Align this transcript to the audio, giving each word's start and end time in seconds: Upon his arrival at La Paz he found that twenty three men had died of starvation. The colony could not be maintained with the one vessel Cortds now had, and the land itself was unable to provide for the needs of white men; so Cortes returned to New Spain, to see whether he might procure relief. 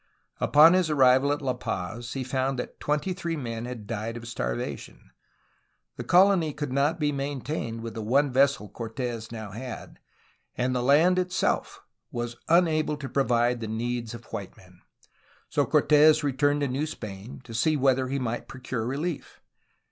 Upon 0.39 0.73
his 0.73 0.89
arrival 0.89 1.31
at 1.31 1.43
La 1.43 1.53
Paz 1.53 2.13
he 2.13 2.23
found 2.23 2.57
that 2.57 2.79
twenty 2.79 3.13
three 3.13 3.37
men 3.37 3.65
had 3.65 3.85
died 3.85 4.17
of 4.17 4.27
starvation. 4.27 5.11
The 5.95 6.03
colony 6.03 6.53
could 6.53 6.73
not 6.73 6.99
be 6.99 7.11
maintained 7.11 7.81
with 7.81 7.93
the 7.93 8.01
one 8.01 8.33
vessel 8.33 8.67
Cortds 8.67 9.31
now 9.31 9.51
had, 9.51 9.99
and 10.57 10.75
the 10.75 10.81
land 10.81 11.19
itself 11.19 11.83
was 12.09 12.37
unable 12.49 12.97
to 12.97 13.07
provide 13.07 13.57
for 13.57 13.67
the 13.67 13.73
needs 13.73 14.15
of 14.15 14.25
white 14.33 14.57
men; 14.57 14.81
so 15.49 15.67
Cortes 15.67 16.23
returned 16.23 16.61
to 16.61 16.67
New 16.67 16.87
Spain, 16.87 17.39
to 17.43 17.53
see 17.53 17.77
whether 17.77 18.07
he 18.07 18.17
might 18.17 18.47
procure 18.47 18.87
relief. 18.87 19.39